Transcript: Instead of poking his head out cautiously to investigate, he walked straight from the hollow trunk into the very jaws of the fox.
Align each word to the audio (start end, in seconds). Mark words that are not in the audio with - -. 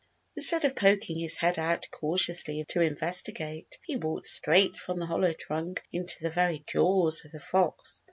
Instead 0.35 0.65
of 0.65 0.75
poking 0.75 1.19
his 1.19 1.37
head 1.37 1.59
out 1.59 1.87
cautiously 1.91 2.65
to 2.69 2.81
investigate, 2.81 3.77
he 3.85 3.97
walked 3.97 4.25
straight 4.25 4.75
from 4.75 4.97
the 4.97 5.05
hollow 5.05 5.31
trunk 5.33 5.83
into 5.93 6.23
the 6.23 6.31
very 6.31 6.63
jaws 6.65 7.23
of 7.23 7.31
the 7.31 7.39
fox. 7.39 7.99